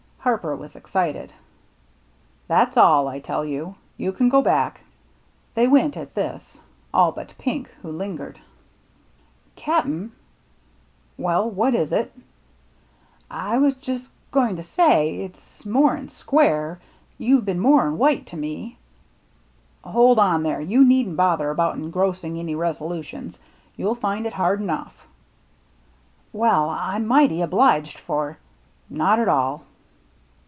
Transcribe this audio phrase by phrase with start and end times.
[0.23, 1.33] Harper was excited."
[2.47, 3.73] That's all, I tell you.
[3.97, 4.81] You can go back."
[5.55, 6.61] They went at this—
[6.93, 8.39] all but Pink, who lingered.
[9.55, 10.11] "Cap'n
[11.25, 12.13] —""Well, what is it?""
[13.51, 16.79] I was just goin* to say— it's more'n square—
[17.17, 18.77] you've been more'n white to me
[19.83, 20.61] —""Hold on there.
[20.61, 22.05] You needn't bother about BURNT COVE 135
[22.35, 23.39] engrossing any resolutions.
[23.75, 25.07] You'll find it hard enough."
[26.31, 28.37] "Well— I'm mighty obliged for
[28.87, 29.63] —""Not at all."